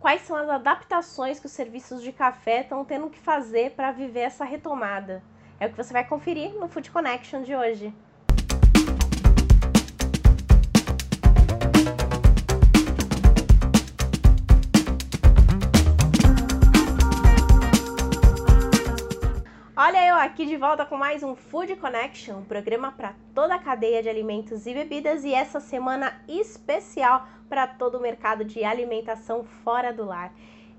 [0.00, 4.20] quais são as adaptações que os serviços de café estão tendo que fazer para viver
[4.20, 5.22] essa retomada.
[5.58, 7.92] É o que você vai conferir no Food Connection de hoje.
[20.20, 24.08] Aqui de volta com mais um Food Connection, um programa para toda a cadeia de
[24.08, 30.04] alimentos e bebidas e essa semana especial para todo o mercado de alimentação fora do
[30.04, 30.34] lar.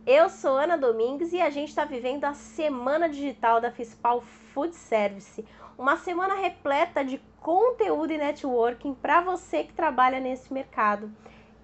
[0.06, 4.20] Eu sou Ana Domingues e a gente está vivendo a Semana Digital da Fispal
[4.54, 5.46] Food Service,
[5.78, 11.10] uma semana repleta de conteúdo e networking para você que trabalha nesse mercado.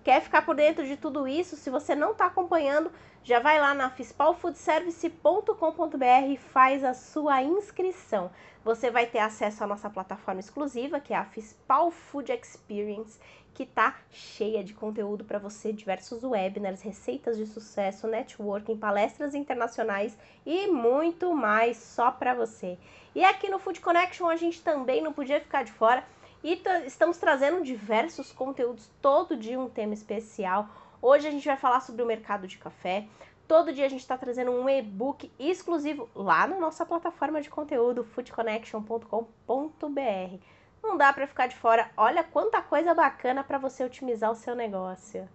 [0.05, 1.55] Quer ficar por dentro de tudo isso?
[1.55, 2.91] Se você não está acompanhando,
[3.23, 8.29] já vai lá na fispalfoodservice.com.br e faz a sua inscrição.
[8.63, 13.19] Você vai ter acesso à nossa plataforma exclusiva, que é a Fispal Food Experience,
[13.55, 20.15] que está cheia de conteúdo para você, diversos webinars, receitas de sucesso, networking, palestras internacionais
[20.45, 22.77] e muito mais só para você.
[23.15, 26.03] E aqui no Food Connection a gente também não podia ficar de fora
[26.45, 30.69] e estamos trazendo diversos conteúdos, todo dia um tema especial.
[31.01, 33.07] Hoje a gente vai falar sobre o mercado de café.
[33.47, 38.03] Todo dia a gente está trazendo um e-book exclusivo lá na nossa plataforma de conteúdo,
[38.03, 40.39] foodconnection.com.br.
[40.83, 41.89] Não dá para ficar de fora.
[41.97, 45.27] Olha quanta coisa bacana para você otimizar o seu negócio.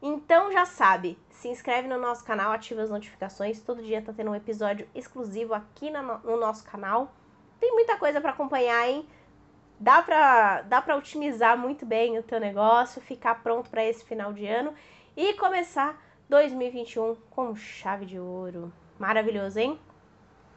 [0.00, 3.60] Então já sabe, se inscreve no nosso canal, ativa as notificações.
[3.60, 7.12] Todo dia tá tendo um episódio exclusivo aqui no nosso canal.
[7.58, 9.04] Tem muita coisa para acompanhar, hein?
[9.78, 14.32] Dá para dá para otimizar muito bem o teu negócio, ficar pronto para esse final
[14.32, 14.74] de ano
[15.16, 18.72] e começar 2021 com chave de ouro.
[18.98, 19.78] Maravilhoso, hein?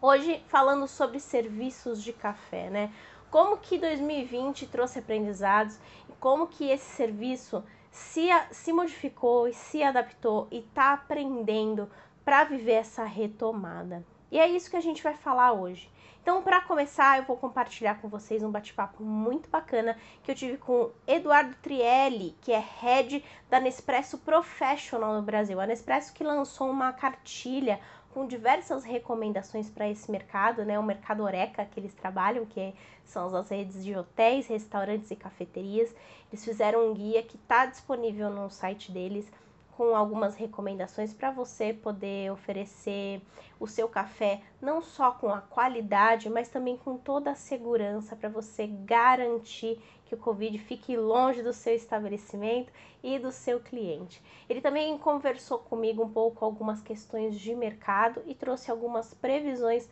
[0.01, 2.93] Hoje falando sobre serviços de café, né?
[3.29, 9.83] Como que 2020 trouxe aprendizados e como que esse serviço se, se modificou e se
[9.83, 11.89] adaptou e está aprendendo
[12.23, 14.05] para viver essa retomada.
[14.31, 15.89] E é isso que a gente vai falar hoje.
[16.27, 20.57] Então, para começar, eu vou compartilhar com vocês um bate-papo muito bacana que eu tive
[20.57, 25.57] com Eduardo Trielli, que é head da Nespresso Professional no Brasil.
[25.57, 27.79] A Nespresso que lançou uma cartilha
[28.13, 30.77] com diversas recomendações para esse mercado, né?
[30.77, 35.95] O mercado Oreca que eles trabalham, que são as redes de hotéis, restaurantes e cafeterias.
[36.29, 39.31] Eles fizeram um guia que está disponível no site deles
[39.77, 43.21] com algumas recomendações para você poder oferecer
[43.59, 48.27] o seu café não só com a qualidade, mas também com toda a segurança para
[48.27, 52.73] você garantir que o Covid fique longe do seu estabelecimento
[53.03, 54.19] e do seu cliente.
[54.49, 59.87] Ele também conversou comigo um pouco algumas questões de mercado e trouxe algumas previsões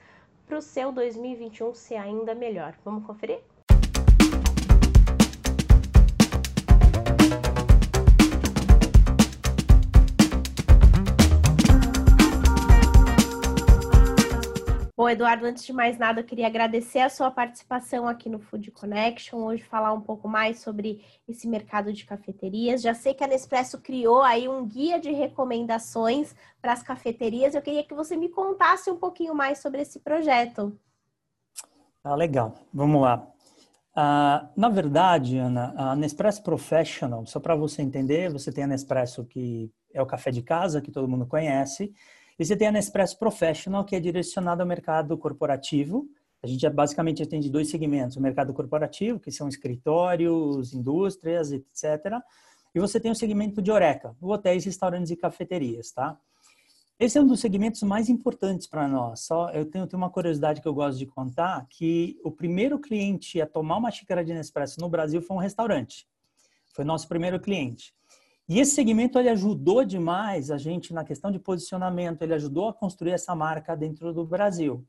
[0.47, 2.75] para o seu 2021 ser ainda melhor.
[2.83, 3.39] Vamos conferir?
[15.05, 18.71] Bom, Eduardo, antes de mais nada, eu queria agradecer a sua participação aqui no Food
[18.71, 22.81] Connection, hoje falar um pouco mais sobre esse mercado de cafeterias.
[22.81, 27.53] Já sei que a Nespresso criou aí um guia de recomendações para as cafeterias.
[27.53, 30.75] Eu queria que você me contasse um pouquinho mais sobre esse projeto.
[32.03, 32.55] Ah, legal.
[32.73, 33.27] Vamos lá.
[33.95, 39.23] Ah, na verdade, Ana, a Nespresso Professional, só para você entender, você tem a Nespresso
[39.23, 41.93] que é o café de casa, que todo mundo conhece,
[42.37, 46.07] e você tem a Nespresso Professional, que é direcionada ao mercado corporativo.
[46.43, 52.21] A gente basicamente atende dois segmentos: o mercado corporativo, que são escritórios, indústrias, etc.
[52.73, 56.19] E você tem o segmento de Oreca, hotéis, restaurantes e cafeterias, tá?
[56.97, 59.21] Esse é um dos segmentos mais importantes para nós.
[59.21, 63.41] Só eu tenho, tenho, uma curiosidade que eu gosto de contar, que o primeiro cliente
[63.41, 66.07] a tomar uma xícara de Nespresso no Brasil foi um restaurante.
[66.73, 67.93] Foi nosso primeiro cliente.
[68.47, 72.73] E esse segmento ele ajudou demais a gente na questão de posicionamento, ele ajudou a
[72.73, 74.85] construir essa marca dentro do Brasil.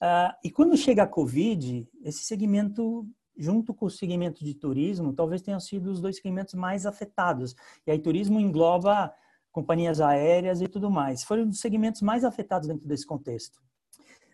[0.00, 5.42] Uh, e quando chega a Covid, esse segmento, junto com o segmento de turismo, talvez
[5.42, 7.54] tenham sido os dois segmentos mais afetados.
[7.86, 9.12] E aí turismo engloba
[9.52, 11.22] companhias aéreas e tudo mais.
[11.22, 13.60] Foram os segmentos mais afetados dentro desse contexto.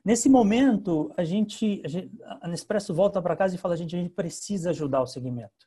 [0.05, 3.97] Nesse momento, a gente, a, gente, a Nespresso volta para casa e fala, a gente,
[3.97, 5.66] a gente precisa ajudar o segmento.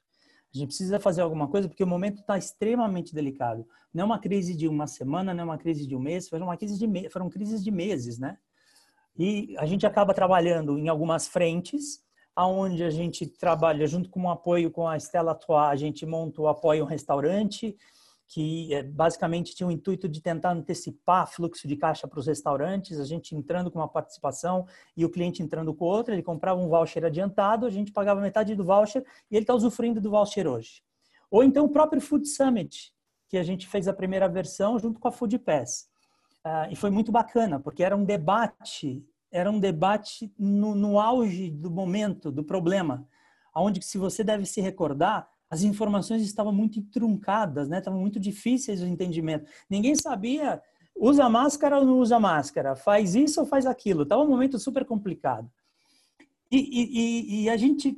[0.54, 3.68] A gente precisa fazer alguma coisa porque o momento está extremamente delicado.
[3.94, 6.48] Não é uma crise de uma semana, não é uma crise de um mês, foram,
[6.48, 7.10] uma crise de me...
[7.10, 8.38] foram crises de meses, né?
[9.18, 12.02] E a gente acaba trabalhando em algumas frentes,
[12.36, 16.42] aonde a gente trabalha junto com o apoio com a Estela Toa, a gente monta
[16.42, 17.78] o apoio um restaurante,
[18.30, 23.00] que é, basicamente tinha o intuito de tentar antecipar fluxo de caixa para os restaurantes,
[23.00, 26.70] a gente entrando com uma participação e o cliente entrando com outra, ele comprava um
[26.70, 30.84] voucher adiantado, a gente pagava metade do voucher e ele está usufruindo do voucher hoje.
[31.32, 32.94] Ou então o próprio Food Summit,
[33.28, 35.90] que a gente fez a primeira versão junto com a Food Pass.
[36.46, 41.50] Uh, e foi muito bacana, porque era um debate, era um debate no, no auge
[41.50, 43.08] do momento, do problema,
[43.56, 47.80] onde, se você deve se recordar, as informações estavam muito truncadas, né?
[47.80, 49.50] estavam muito difíceis o entendimento.
[49.70, 50.62] Ninguém sabia,
[50.96, 54.04] usa máscara ou não usa máscara, faz isso ou faz aquilo.
[54.04, 55.50] Estava um momento super complicado.
[56.52, 57.98] E, e, e, a gente,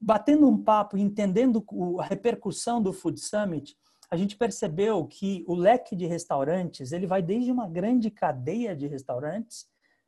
[0.00, 1.64] batendo um papo, entendendo
[1.98, 3.76] a repercussão do Food Summit,
[4.10, 8.86] a gente percebeu que o leque de restaurantes, ele vai desde uma grande cadeia de
[8.86, 9.66] restaurantes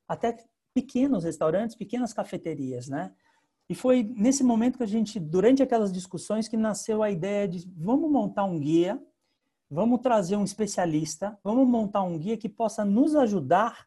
[0.08, 0.36] até
[0.74, 3.12] pequenos restaurantes, pequenas cafeterias, né?
[3.68, 7.66] E foi nesse momento que a gente, durante aquelas discussões, que nasceu a ideia de
[7.76, 9.02] vamos montar um guia,
[9.70, 13.86] vamos trazer um especialista, vamos montar um guia que possa nos ajudar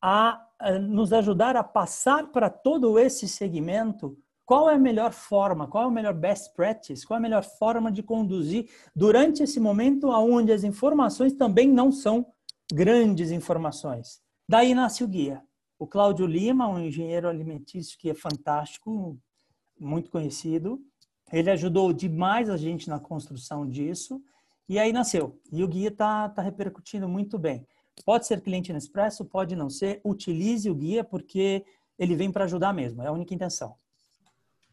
[0.00, 4.16] a, a nos ajudar a passar para todo esse segmento
[4.48, 7.44] qual é a melhor forma, qual é o melhor best practice, qual é a melhor
[7.44, 12.24] forma de conduzir durante esse momento onde as informações também não são
[12.72, 14.22] grandes informações.
[14.48, 15.42] Daí nasce o guia.
[15.78, 19.16] O Cláudio Lima, um engenheiro alimentício que é fantástico,
[19.78, 20.80] muito conhecido,
[21.32, 24.20] ele ajudou demais a gente na construção disso
[24.68, 25.40] e aí nasceu.
[25.52, 27.66] E o guia está tá repercutindo muito bem.
[28.04, 30.00] Pode ser cliente Nespresso, pode não ser.
[30.04, 31.64] Utilize o guia porque
[31.98, 33.02] ele vem para ajudar mesmo.
[33.02, 33.76] É a única intenção.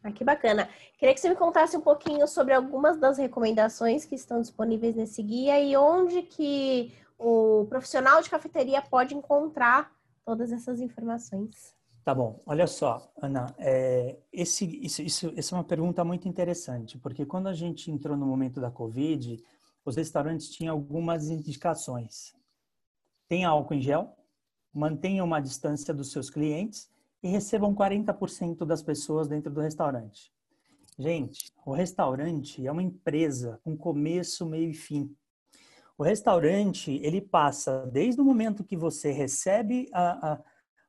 [0.02, 0.68] Ah, que bacana.
[0.98, 5.22] Queria que você me contasse um pouquinho sobre algumas das recomendações que estão disponíveis nesse
[5.22, 9.95] guia e onde que o profissional de cafeteria pode encontrar
[10.26, 11.72] todas essas informações.
[12.04, 16.98] Tá bom, olha só, Ana, é, esse, isso, isso, essa é uma pergunta muito interessante,
[16.98, 19.42] porque quando a gente entrou no momento da Covid,
[19.84, 22.34] os restaurantes tinham algumas indicações.
[23.28, 24.16] Tenha álcool em gel,
[24.72, 26.90] mantenha uma distância dos seus clientes
[27.22, 30.32] e recebam 40% das pessoas dentro do restaurante.
[30.98, 35.14] Gente, o restaurante é uma empresa com começo, meio e fim.
[35.98, 40.38] O restaurante, ele passa desde o momento que você recebe a, a,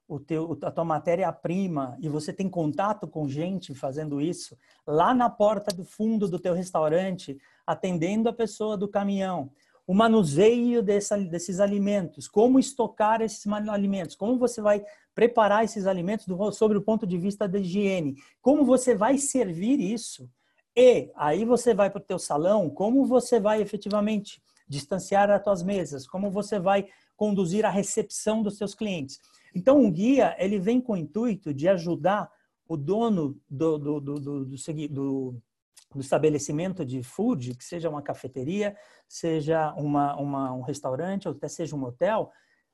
[0.06, 5.30] o teu, a tua matéria-prima e você tem contato com gente fazendo isso, lá na
[5.30, 9.50] porta do fundo do teu restaurante, atendendo a pessoa do caminhão,
[9.88, 14.83] o manuseio dessa, desses alimentos, como estocar esses alimentos, como você vai
[15.15, 19.80] preparar esses alimentos do, sobre o ponto de vista da higiene, como você vai servir
[19.80, 20.30] isso,
[20.75, 25.64] e aí você vai para o teu salão, como você vai efetivamente distanciar as tuas
[25.64, 29.19] mesas, como você vai conduzir a recepção dos seus clientes.
[29.56, 32.30] Então, um guia, ele vem com o intuito de ajudar
[32.68, 35.42] o dono do, do, do, do, do,
[35.94, 38.75] do estabelecimento de food, que seja uma cafeteria,
[39.08, 42.31] seja uma, uma, um restaurante, ou até seja um hotel,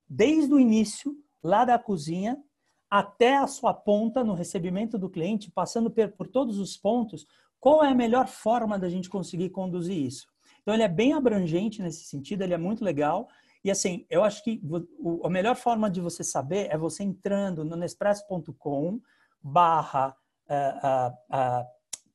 [0.09, 2.41] desde o início, lá da cozinha,
[2.89, 7.25] até a sua ponta no recebimento do cliente, passando por, por todos os pontos,
[7.59, 10.32] qual é a melhor forma da gente conseguir conduzir isso?
[10.63, 13.27] Então, ele é bem abrangente nesse sentido, ele é muito legal.
[13.63, 14.61] E assim, eu acho que
[15.23, 18.99] a melhor forma de você saber é você entrando no nespresso.com
[19.41, 20.15] barra
[20.49, 21.65] uh,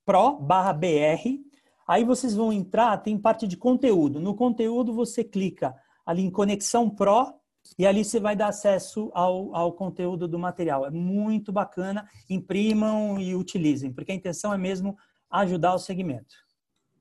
[0.04, 1.40] pro barra br.
[1.86, 4.20] Aí vocês vão entrar, tem parte de conteúdo.
[4.20, 5.74] No conteúdo você clica
[6.04, 7.34] ali em Conexão Pro
[7.78, 10.86] e ali você vai dar acesso ao, ao conteúdo do material.
[10.86, 14.96] É muito bacana, imprimam e utilizem, porque a intenção é mesmo
[15.30, 16.34] ajudar o segmento.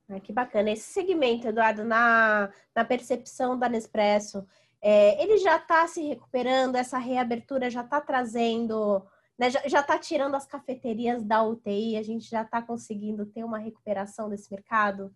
[0.10, 0.72] Ah, que bacana.
[0.72, 4.46] Esse segmento, Eduardo, na, na percepção da Nespresso,
[4.82, 9.06] é, ele já está se recuperando, essa reabertura já está trazendo,
[9.38, 13.58] né, já está tirando as cafeterias da UTI, a gente já está conseguindo ter uma
[13.58, 15.14] recuperação desse mercado?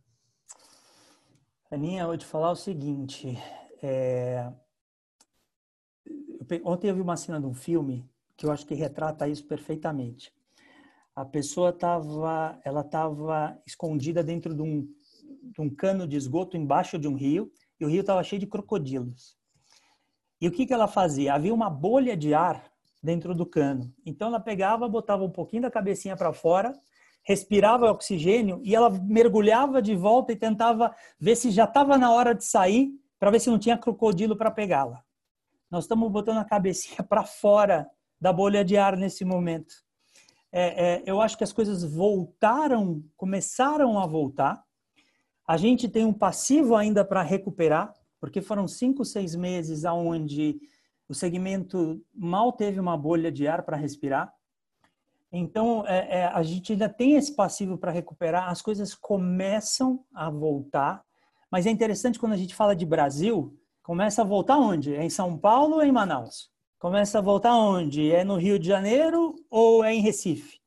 [1.70, 3.38] Aninha, eu vou te falar o seguinte.
[3.82, 4.52] É...
[6.66, 10.34] Ontem eu vi uma cena de um filme que eu acho que retrata isso perfeitamente
[11.16, 14.88] a pessoa estava ela estava escondida dentro de um,
[15.44, 18.48] de um cano de esgoto embaixo de um rio e o rio estava cheio de
[18.48, 19.36] crocodilos.
[20.40, 21.34] E o que, que ela fazia?
[21.34, 22.72] Havia uma bolha de ar
[23.04, 23.94] dentro do cano.
[24.06, 26.74] Então ela pegava, botava um pouquinho da cabecinha para fora,
[27.24, 32.34] respirava oxigênio e ela mergulhava de volta e tentava ver se já estava na hora
[32.34, 35.04] de sair para ver se não tinha crocodilo para pegá-la.
[35.70, 37.88] Nós estamos botando a cabecinha para fora
[38.20, 39.74] da bolha de ar nesse momento
[40.52, 44.64] é, é, eu acho que as coisas voltaram, começaram a voltar.
[45.48, 50.60] A gente tem um passivo ainda para recuperar, porque foram cinco, seis meses aonde
[51.08, 54.34] o segmento mal teve uma bolha de ar para respirar.
[55.32, 60.30] Então, é, é, a gente ainda tem esse passivo para recuperar, as coisas começam a
[60.30, 61.02] voltar,
[61.50, 64.94] mas é interessante quando a gente fala de Brasil, começa a voltar onde?
[64.94, 66.51] É em São Paulo ou em Manaus?
[66.82, 68.12] Começa a voltar onde?
[68.12, 70.60] É no Rio de Janeiro ou é em Recife?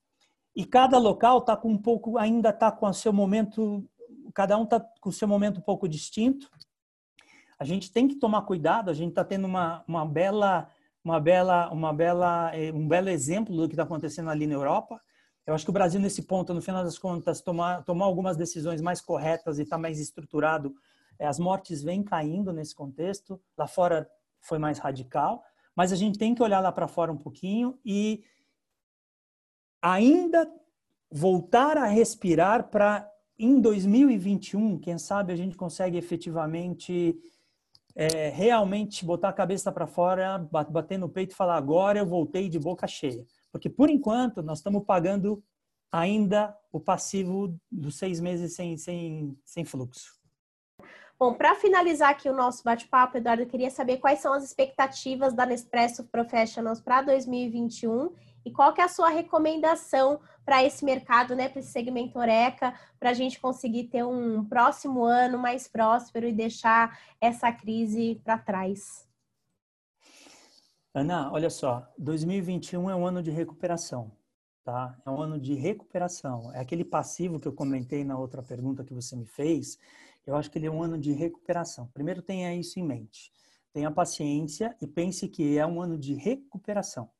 [0.55, 3.85] E cada local está com um pouco, ainda está com o seu momento,
[4.33, 6.49] cada um está com o seu momento um pouco distinto.
[7.59, 10.71] a gente tem que tomar cuidado, a gente está tendo uma, uma bela,
[11.03, 15.01] uma bela, uma bela, eh, um belo exemplo do que está acontecendo ali na Europa.
[15.45, 18.81] Eu acho que o Brasil, nesse ponto, no final das contas, tomar, tomar algumas decisões
[18.81, 20.77] mais corretas e está mais estruturado,
[21.19, 23.43] eh, as mortes vêm caindo nesse contexto.
[23.59, 24.09] Lá fora
[24.41, 25.43] foi mais radical,
[25.75, 28.25] mas a gente tem que olhar lá para fora um pouquinho e
[29.83, 30.51] ainda
[31.11, 37.17] voltar a respirar para em 2021, quem sabe a gente consegue efetivamente
[37.95, 40.39] é, realmente botar a cabeça para fora,
[40.71, 43.25] bater no peito e falar agora eu voltei de boca cheia.
[43.51, 45.43] Porque por enquanto nós estamos pagando
[45.91, 50.24] ainda o passivo dos seis meses sem, sem, sem fluxo.
[51.25, 55.33] Bom, para finalizar aqui o nosso bate-papo, Eduardo, eu queria saber quais são as expectativas
[55.33, 58.13] da Nespresso Professionals para 2021
[58.45, 62.79] e qual que é a sua recomendação para esse mercado, né, para esse segmento Oreca,
[63.01, 68.37] para a gente conseguir ter um próximo ano mais próspero e deixar essa crise para
[68.37, 69.09] trás?
[70.93, 74.13] Ana, olha só, 2021 é um ano de recuperação,
[74.63, 74.95] tá?
[75.07, 76.53] É um ano de recuperação.
[76.53, 79.79] É aquele passivo que eu comentei na outra pergunta que você me fez.
[80.27, 81.89] Eu acho que ele é um ano de recuperação.
[81.93, 83.31] Primeiro tenha isso em mente.
[83.73, 87.11] Tenha paciência e pense que é um ano de recuperação.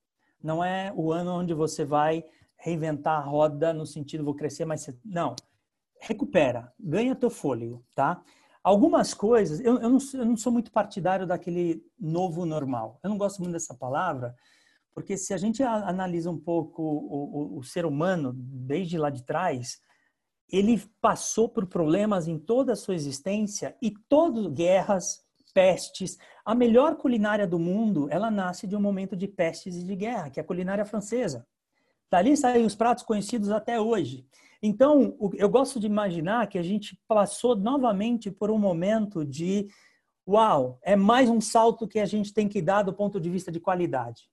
[0.43, 2.25] Não é o ano onde você vai
[2.57, 4.89] reinventar a roda no sentido vou crescer mais.
[5.05, 5.35] Não.
[6.01, 8.23] Recupera, ganha teu fôlego, tá?
[8.63, 12.99] Algumas coisas, eu, eu, não, eu não sou muito partidário daquele novo normal.
[13.03, 14.35] Eu não gosto muito dessa palavra,
[14.95, 19.23] porque se a gente analisa um pouco o, o, o ser humano desde lá de
[19.23, 19.81] trás,
[20.51, 26.19] ele passou por problemas em toda a sua existência e todas guerras, pestes.
[26.45, 30.31] A melhor culinária do mundo, ela nasce de um momento de pestes e de guerra,
[30.31, 31.47] que é a culinária francesa.
[32.11, 34.27] Dali saem os pratos conhecidos até hoje.
[34.63, 39.69] Então, eu gosto de imaginar que a gente passou novamente por um momento de
[40.27, 43.53] uau, é mais um salto que a gente tem que dar do ponto de vista
[43.53, 44.31] de qualidade.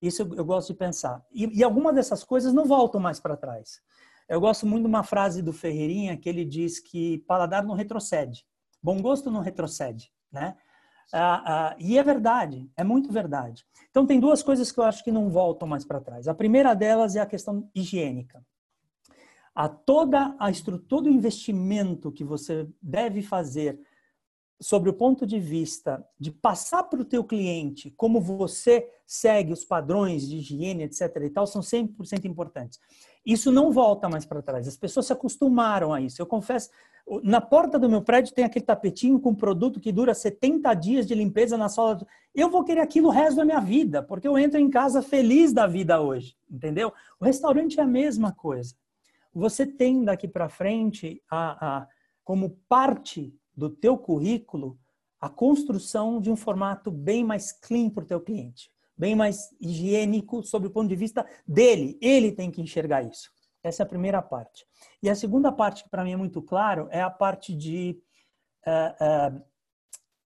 [0.00, 1.24] Isso eu, gosto de pensar.
[1.32, 3.80] E, e algumas dessas coisas não voltam mais para trás.
[4.28, 8.44] Eu gosto muito de uma frase do Ferreirinha que ele diz que paladar não retrocede,
[8.82, 10.56] bom gosto não retrocede, né?
[11.12, 13.66] Ah, ah, e é verdade, é muito verdade.
[13.90, 16.26] Então, tem duas coisas que eu acho que não voltam mais para trás.
[16.26, 18.42] A primeira delas é a questão higiênica.
[19.54, 23.78] A toda a estrutura, todo o investimento que você deve fazer
[24.58, 29.64] sobre o ponto de vista de passar para o teu cliente como você segue os
[29.64, 31.14] padrões de higiene, etc.
[31.24, 32.78] e tal, são 100% importantes.
[33.24, 34.66] Isso não volta mais para trás.
[34.66, 36.20] As pessoas se acostumaram a isso.
[36.20, 36.70] Eu confesso,
[37.22, 41.14] na porta do meu prédio tem aquele tapetinho com produto que dura 70 dias de
[41.14, 42.04] limpeza na sola.
[42.34, 45.52] Eu vou querer aquilo o resto da minha vida, porque eu entro em casa feliz
[45.52, 46.92] da vida hoje, entendeu?
[47.20, 48.74] O restaurante é a mesma coisa.
[49.34, 51.88] Você tem daqui para frente, a, a,
[52.24, 54.78] como parte do teu currículo,
[55.20, 58.70] a construção de um formato bem mais clean para o teu cliente,
[59.02, 61.98] bem mais higiênico sob o ponto de vista dele.
[62.00, 63.32] Ele tem que enxergar isso.
[63.60, 64.64] Essa é a primeira parte.
[65.02, 68.00] E a segunda parte, que para mim é muito claro, é a parte de
[68.64, 69.44] uh, uh,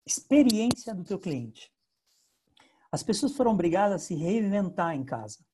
[0.06, 1.70] experiência do teu cliente.
[2.90, 5.44] As pessoas foram obrigadas a se reinventar em casa.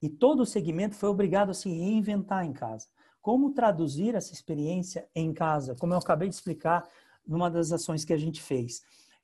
[0.00, 2.86] E todo o segmento foi obrigado a se reinventar em casa.
[3.20, 5.74] Como traduzir essa experiência em casa?
[5.74, 6.88] Como eu acabei de explicar
[7.26, 8.80] numa das ações que a gente fez.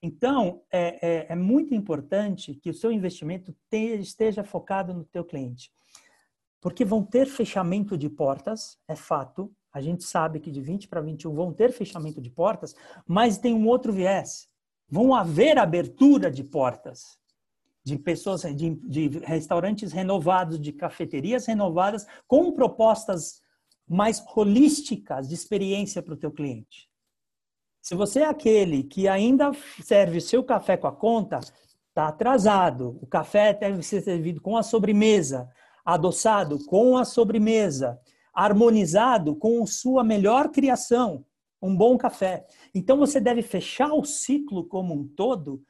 [0.07, 5.25] Então, é, é, é muito importante que o seu investimento te, esteja focado no teu
[5.25, 5.73] cliente.
[6.61, 9.51] Porque vão ter fechamento de portas, é fato.
[9.73, 13.55] A gente sabe que de 20 para 21 vão ter fechamento de portas, mas tem
[13.55, 14.47] um outro viés.
[14.91, 17.19] Vão haver abertura de portas
[17.83, 23.41] de pessoas, de, de restaurantes renovados, de cafeterias renovadas, com propostas
[23.89, 26.91] mais holísticas de experiência para o teu cliente.
[27.85, 31.39] Se você é aquele que ainda serve seu café com a conta,
[31.89, 32.99] está atrasado.
[33.03, 35.49] O café deve ser servido com a sobremesa
[35.85, 38.01] adoçado com a sobremesa,
[38.33, 41.25] harmonizado com sua melhor criação,
[41.61, 42.47] um bom café.
[42.75, 45.63] Então você deve fechar o ciclo como um todo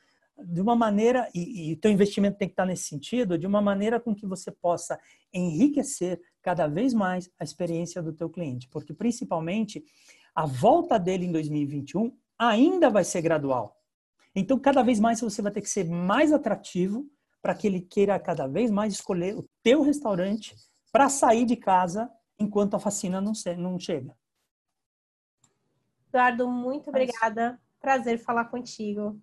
[0.47, 4.00] de uma maneira e, o teu investimento tem que estar nesse sentido, de uma maneira
[4.00, 4.99] com que você possa
[5.33, 9.85] enriquecer cada vez mais a experiência do teu cliente, porque principalmente
[10.35, 13.81] a volta dele em 2021 ainda vai ser gradual.
[14.35, 17.07] Então, cada vez mais você vai ter que ser mais atrativo
[17.41, 20.57] para que ele queira cada vez mais escolher o teu restaurante
[20.91, 24.17] para sair de casa enquanto a vacina não, não chega.
[26.09, 27.61] Eduardo, muito obrigada.
[27.81, 29.21] Prazer falar contigo.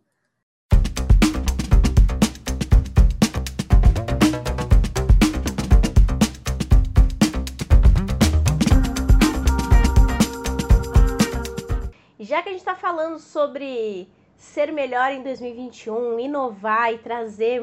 [12.32, 14.08] Já que a gente está falando sobre
[14.38, 17.62] ser melhor em 2021, inovar e trazer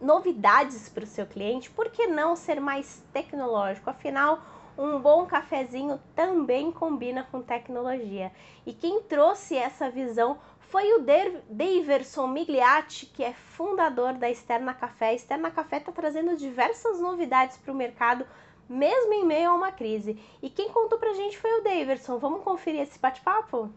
[0.00, 3.88] novidades para o seu cliente, por que não ser mais tecnológico?
[3.88, 4.40] Afinal,
[4.76, 8.32] um bom cafezinho também combina com tecnologia.
[8.66, 11.06] E quem trouxe essa visão foi o
[11.48, 15.10] Daverson Migliatti, que é fundador da Externa Café.
[15.10, 18.26] A Externa Café está trazendo diversas novidades para o mercado,
[18.68, 20.18] mesmo em meio a uma crise.
[20.42, 22.18] E quem contou para a gente foi o Daverson.
[22.18, 23.70] Vamos conferir esse bate-papo?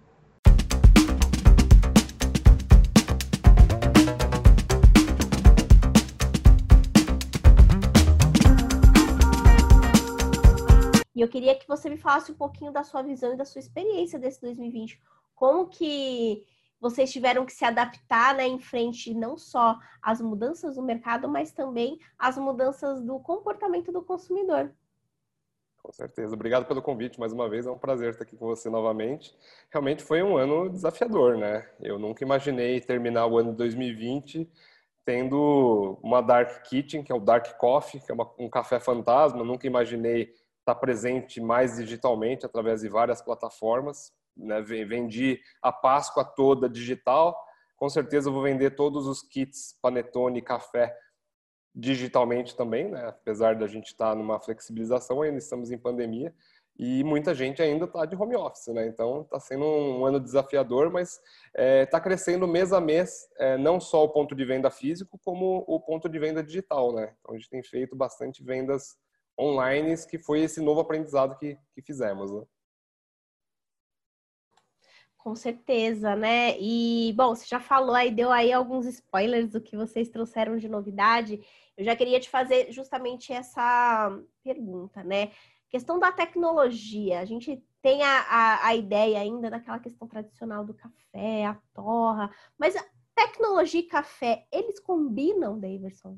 [11.16, 13.60] E eu queria que você me falasse um pouquinho da sua visão e da sua
[13.60, 15.02] experiência desse 2020.
[15.36, 16.46] Como que
[16.80, 21.52] vocês tiveram que se adaptar né, em frente não só às mudanças do mercado, mas
[21.52, 24.74] também às mudanças do comportamento do consumidor.
[25.82, 26.34] Com certeza.
[26.34, 27.66] Obrigado pelo convite mais uma vez.
[27.66, 29.36] É um prazer estar aqui com você novamente.
[29.72, 31.68] Realmente foi um ano desafiador, né?
[31.80, 34.50] Eu nunca imaginei terminar o ano de 2020
[35.06, 39.44] tendo uma Dark Kitchen, que é o Dark Coffee, que é uma, um café fantasma.
[39.44, 44.14] nunca imaginei está presente mais digitalmente através de várias plataformas.
[44.38, 44.62] Né?
[44.62, 47.36] Vendi a Páscoa toda digital.
[47.76, 50.96] Com certeza vou vender todos os kits Panetone café
[51.76, 53.08] digitalmente também, né?
[53.08, 56.34] apesar da gente estar tá numa flexibilização, ainda estamos em pandemia
[56.80, 58.88] e muita gente ainda está de home office, né?
[58.88, 61.22] Então está sendo um ano desafiador, mas está
[61.56, 65.66] é, tá crescendo mês a mês, é, não só o ponto de venda físico, como
[65.68, 67.14] o ponto de venda digital, né?
[67.20, 68.98] Então a gente tem feito bastante vendas
[69.38, 72.32] online, que foi esse novo aprendizado que, que fizemos.
[72.32, 72.44] Né?
[75.30, 76.60] Com certeza, né?
[76.60, 80.68] E, bom, você já falou aí, deu aí alguns spoilers do que vocês trouxeram de
[80.68, 81.40] novidade.
[81.78, 84.12] Eu já queria te fazer justamente essa
[84.44, 85.30] pergunta, né?
[85.70, 87.20] Questão da tecnologia.
[87.20, 92.34] A gente tem a, a, a ideia ainda daquela questão tradicional do café, a torra,
[92.58, 92.84] mas a
[93.14, 96.18] tecnologia e café, eles combinam, Davidson?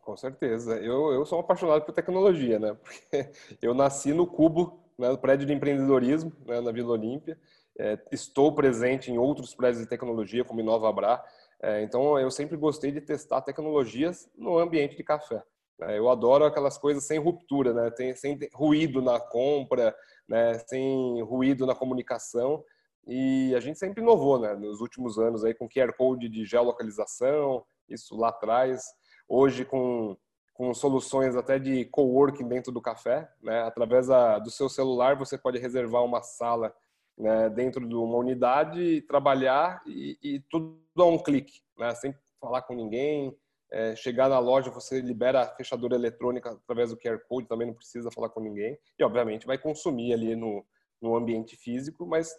[0.00, 0.76] Com certeza.
[0.80, 2.74] Eu, eu sou apaixonado por tecnologia, né?
[2.82, 7.38] Porque eu nasci no Cubo, né, no prédio de empreendedorismo, né, na Vila Olímpia.
[7.78, 11.22] É, estou presente em outros prédios de tecnologia, como Inova Abra.
[11.62, 15.42] É, então, eu sempre gostei de testar tecnologias no ambiente de café.
[15.78, 15.98] Né?
[15.98, 17.90] Eu adoro aquelas coisas sem ruptura, né?
[17.90, 19.94] Tem, sem ruído na compra,
[20.28, 20.58] né?
[20.66, 22.64] sem ruído na comunicação.
[23.06, 24.54] E a gente sempre inovou, né?
[24.54, 28.82] Nos últimos anos aí com QR Code de geolocalização, isso lá atrás
[29.28, 30.16] hoje com,
[30.52, 33.62] com soluções até de coworking dentro do café, né?
[33.62, 34.08] Através
[34.42, 36.74] do seu celular você pode reservar uma sala
[37.18, 41.94] né, dentro de uma unidade trabalhar e, e tudo a um clique, né?
[41.94, 43.36] Sem falar com ninguém,
[43.70, 47.74] é, chegar na loja, você libera a fechadura eletrônica através do QR Code, também não
[47.74, 48.78] precisa falar com ninguém.
[48.98, 50.64] E, obviamente, vai consumir ali no,
[51.00, 52.32] no ambiente físico, mas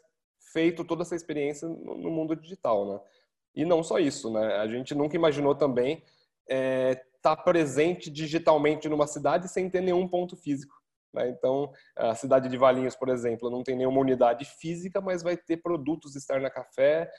[0.54, 3.00] feito toda essa experiência no, no mundo digital, né?
[3.56, 4.56] E não só isso, né?
[4.56, 6.04] A gente nunca imaginou também
[6.48, 10.79] estar é, tá presente digitalmente numa cidade sem ter nenhum ponto físico.
[11.14, 11.30] Né?
[11.30, 15.58] Então, a cidade de Valinhos, por exemplo, não tem nenhuma unidade física, mas vai ter
[15.58, 17.10] produtos estar na café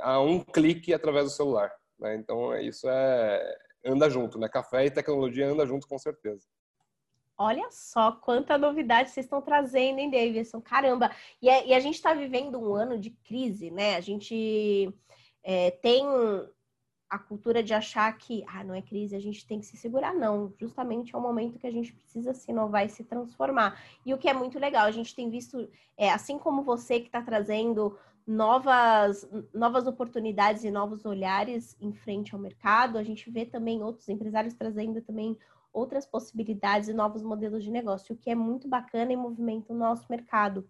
[0.00, 1.70] a um clique através do celular.
[1.98, 2.16] Né?
[2.16, 4.48] Então, isso é anda junto, né?
[4.48, 6.44] Café e tecnologia anda junto com certeza.
[7.38, 10.60] Olha só quanta novidade vocês estão trazendo, hein, Davidson?
[10.60, 11.10] Caramba!
[11.40, 13.96] E, é, a gente está vivendo um ano de crise, né?
[13.96, 14.92] A gente
[15.44, 16.04] é, tem
[17.08, 20.14] a cultura de achar que, ah, não é crise, a gente tem que se segurar.
[20.14, 23.80] Não, justamente é o momento que a gente precisa se inovar e se transformar.
[24.04, 27.06] E o que é muito legal, a gente tem visto, é, assim como você que
[27.06, 33.46] está trazendo novas, novas oportunidades e novos olhares em frente ao mercado, a gente vê
[33.46, 35.38] também outros empresários trazendo também
[35.72, 39.76] outras possibilidades e novos modelos de negócio, o que é muito bacana e movimenta o
[39.76, 40.66] nosso mercado.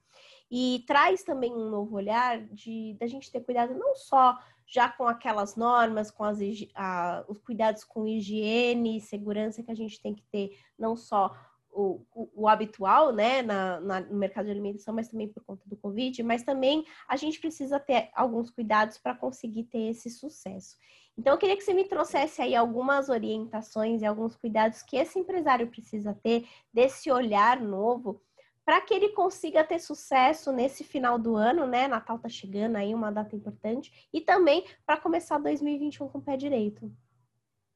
[0.51, 5.07] E traz também um novo olhar de da gente ter cuidado não só já com
[5.07, 6.39] aquelas normas, com as,
[6.75, 11.35] a, os cuidados com higiene e segurança que a gente tem que ter, não só
[11.71, 15.63] o, o, o habitual, né, na, na, no mercado de alimentação, mas também por conta
[15.69, 20.77] do Covid, mas também a gente precisa ter alguns cuidados para conseguir ter esse sucesso.
[21.19, 25.19] Então, eu queria que você me trouxesse aí algumas orientações e alguns cuidados que esse
[25.19, 28.21] empresário precisa ter desse olhar novo
[28.67, 31.87] para que ele consiga ter sucesso nesse final do ano, né?
[31.87, 36.37] Natal tá chegando aí, uma data importante, e também para começar 2021 com o pé
[36.37, 36.93] direito.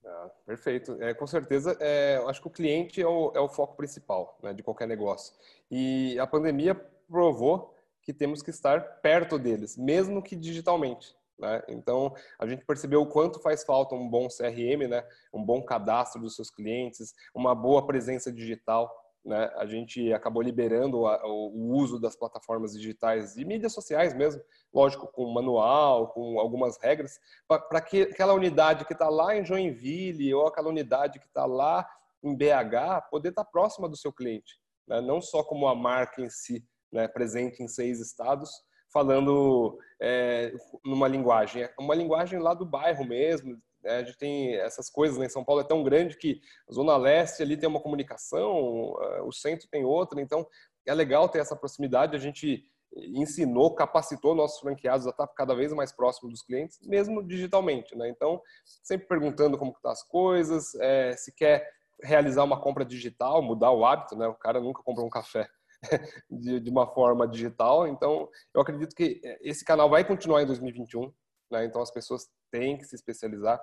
[0.05, 1.01] Ah, perfeito.
[1.01, 4.53] É, com certeza, é, acho que o cliente é o, é o foco principal né,
[4.53, 5.33] de qualquer negócio.
[5.71, 6.75] E a pandemia
[7.09, 7.73] provou
[8.03, 11.15] que temos que estar perto deles, mesmo que digitalmente.
[11.39, 11.63] Né?
[11.69, 15.07] Então, a gente percebeu o quanto faz falta um bom CRM, né?
[15.33, 18.93] um bom cadastro dos seus clientes, uma boa presença digital.
[19.25, 24.43] Né, a gente acabou liberando a, o uso das plataformas digitais e mídias sociais mesmo,
[24.73, 30.33] lógico, com manual, com algumas regras, para que aquela unidade que está lá em Joinville
[30.35, 31.87] ou aquela unidade que está lá
[32.23, 36.23] em BH poder estar tá próxima do seu cliente, né, não só como a marca
[36.23, 38.51] em si, né, presente em seis estados,
[38.93, 40.53] falando é,
[40.85, 43.97] numa linguagem, é uma linguagem lá do bairro mesmo, né?
[43.97, 45.29] A gente tem essas coisas, né?
[45.29, 49.33] São Paulo é tão grande que a Zona Leste ali tem uma comunicação, eh, o
[49.33, 50.47] centro tem outra, então
[50.87, 52.17] é legal ter essa proximidade.
[52.17, 52.65] A gente
[52.97, 58.09] ensinou, capacitou nossos franqueados a estar cada vez mais próximo dos clientes, mesmo digitalmente, né?
[58.09, 61.71] Então, sempre perguntando como estão tá as coisas, é, se quer
[62.03, 64.27] realizar uma compra digital, mudar o hábito, né?
[64.27, 65.49] O cara nunca comprou um café
[66.31, 71.13] de, de uma forma digital, então eu acredito que esse canal vai continuar em 2021,
[71.51, 71.65] né?
[71.65, 73.61] Então as pessoas têm que se especializar,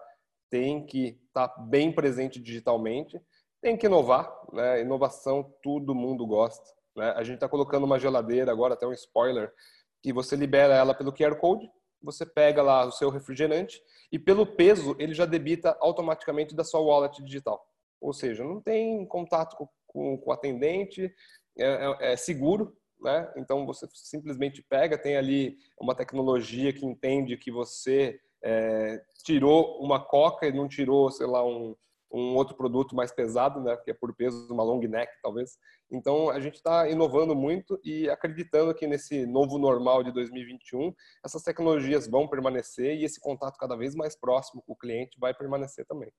[0.49, 3.21] têm que estar tá bem presente digitalmente,
[3.61, 4.81] tem que inovar, né?
[4.81, 6.63] Inovação todo mundo gosta.
[6.95, 7.11] Né?
[7.15, 9.53] A gente está colocando uma geladeira agora, até um spoiler,
[10.01, 11.69] que você libera ela pelo QR Code,
[12.01, 16.79] você pega lá o seu refrigerante e pelo peso ele já debita automaticamente da sua
[16.79, 17.65] wallet digital.
[17.99, 21.11] Ou seja, não tem contato com, com, com o atendente,
[21.57, 23.31] é, é, é seguro, né?
[23.35, 29.99] Então você simplesmente pega, tem ali uma tecnologia que entende que você é, tirou uma
[29.99, 31.75] coca e não tirou, sei lá, um,
[32.11, 33.75] um outro produto mais pesado, né?
[33.77, 35.57] Que é por peso, uma long neck, talvez.
[35.91, 40.93] Então a gente está inovando muito e acreditando que nesse novo normal de 2021
[41.25, 45.33] essas tecnologias vão permanecer e esse contato cada vez mais próximo com o cliente vai
[45.33, 46.11] permanecer também.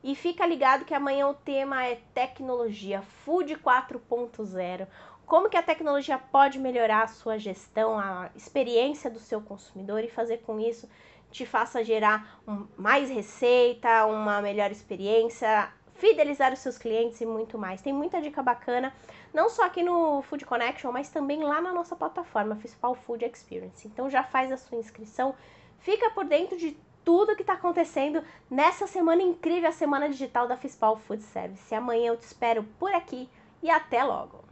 [0.05, 4.87] e fica ligado que amanhã o tema é tecnologia, Food 4.0.
[5.27, 10.09] Como que a tecnologia pode melhorar a sua gestão, a experiência do seu consumidor e
[10.09, 10.89] fazer com isso
[11.31, 17.59] te faça gerar um, mais receita, uma melhor experiência, fidelizar os seus clientes e muito
[17.59, 17.83] mais.
[17.83, 18.93] Tem muita dica bacana,
[19.33, 23.87] não só aqui no Food Connection, mas também lá na nossa plataforma Fispal Food Experience.
[23.87, 25.35] Então já faz a sua inscrição,
[25.79, 30.57] fica por dentro de tudo que está acontecendo nessa semana incrível, a semana digital da
[30.57, 31.75] Fispal Food Service.
[31.75, 33.29] Amanhã eu te espero por aqui
[33.63, 34.50] e até logo!